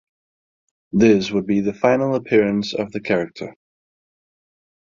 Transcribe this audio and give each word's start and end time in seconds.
This 0.93 1.29
would 1.29 1.45
be 1.45 1.59
the 1.59 1.75
final 1.75 2.15
appearance 2.15 2.73
of 2.73 2.91
the 2.91 3.01
character. 3.01 3.55